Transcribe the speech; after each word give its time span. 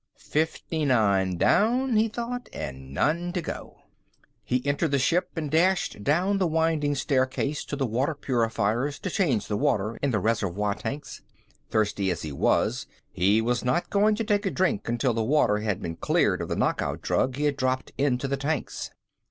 Fifty 0.17 0.83
nine 0.83 1.37
down, 1.37 1.95
he 1.95 2.07
thought, 2.07 2.49
and 2.51 2.91
none 2.91 3.31
to 3.33 3.39
go. 3.39 3.83
He 4.43 4.65
entered 4.65 4.89
the 4.89 4.97
ship 4.97 5.29
and 5.35 5.51
dashed 5.51 6.03
down 6.03 6.39
the 6.39 6.47
winding 6.47 6.95
staircase 6.95 7.63
to 7.65 7.75
the 7.75 7.85
water 7.85 8.15
purifiers 8.15 8.97
to 8.97 9.11
change 9.11 9.45
the 9.45 9.57
water 9.57 9.97
in 9.97 10.09
the 10.09 10.17
reservoir 10.17 10.73
tanks. 10.73 11.21
Thirsty 11.69 12.09
as 12.09 12.23
he 12.23 12.31
was, 12.31 12.87
he 13.11 13.41
was 13.41 13.63
not 13.63 13.91
going 13.91 14.15
to 14.15 14.23
take 14.23 14.47
a 14.47 14.49
drink 14.49 14.89
until 14.89 15.13
the 15.13 15.21
water 15.23 15.59
had 15.59 15.83
been 15.83 15.97
cleared 15.97 16.41
of 16.41 16.49
the 16.49 16.55
knockout 16.55 17.03
drug 17.03 17.35
he 17.35 17.43
had 17.43 17.55
dropped 17.55 17.91
into 17.95 18.27
the 18.27 18.37
tanks. 18.37 18.89